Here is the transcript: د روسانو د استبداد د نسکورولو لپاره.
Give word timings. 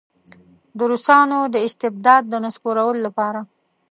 د 0.77 0.79
روسانو 0.91 1.39
د 1.53 1.55
استبداد 1.67 2.23
د 2.29 2.33
نسکورولو 2.45 2.99
لپاره. 3.05 3.39